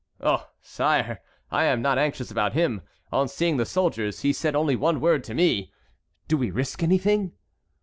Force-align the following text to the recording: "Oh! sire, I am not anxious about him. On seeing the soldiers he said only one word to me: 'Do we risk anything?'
"Oh! 0.19 0.49
sire, 0.63 1.19
I 1.51 1.65
am 1.65 1.83
not 1.83 1.99
anxious 1.99 2.31
about 2.31 2.53
him. 2.53 2.81
On 3.11 3.27
seeing 3.27 3.57
the 3.57 3.67
soldiers 3.67 4.21
he 4.21 4.33
said 4.33 4.55
only 4.55 4.75
one 4.75 4.99
word 4.99 5.23
to 5.25 5.35
me: 5.35 5.71
'Do 6.27 6.37
we 6.37 6.49
risk 6.49 6.81
anything?' 6.81 7.33